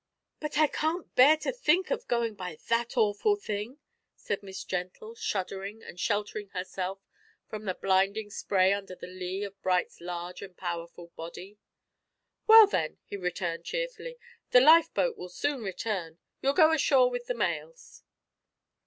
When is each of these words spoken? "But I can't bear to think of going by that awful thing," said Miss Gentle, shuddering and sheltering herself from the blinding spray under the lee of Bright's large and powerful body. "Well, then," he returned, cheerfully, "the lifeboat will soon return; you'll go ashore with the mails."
"But 0.39 0.57
I 0.57 0.65
can't 0.65 1.13
bear 1.13 1.37
to 1.37 1.51
think 1.51 1.91
of 1.91 2.07
going 2.07 2.33
by 2.33 2.57
that 2.69 2.97
awful 2.97 3.35
thing," 3.35 3.77
said 4.15 4.41
Miss 4.41 4.63
Gentle, 4.63 5.13
shuddering 5.13 5.83
and 5.83 5.99
sheltering 5.99 6.47
herself 6.55 7.05
from 7.47 7.65
the 7.65 7.75
blinding 7.75 8.31
spray 8.31 8.73
under 8.73 8.95
the 8.95 9.05
lee 9.05 9.43
of 9.43 9.61
Bright's 9.61 10.01
large 10.01 10.41
and 10.41 10.57
powerful 10.57 11.11
body. 11.15 11.59
"Well, 12.47 12.65
then," 12.65 12.97
he 13.05 13.15
returned, 13.15 13.65
cheerfully, 13.65 14.17
"the 14.49 14.59
lifeboat 14.59 15.19
will 15.19 15.29
soon 15.29 15.61
return; 15.61 16.17
you'll 16.41 16.53
go 16.53 16.71
ashore 16.73 17.11
with 17.11 17.27
the 17.27 17.35
mails." 17.35 18.01